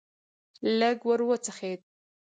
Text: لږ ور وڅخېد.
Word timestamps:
لږ 0.79 0.99
ور 1.07 1.19
وڅخېد. 1.29 1.81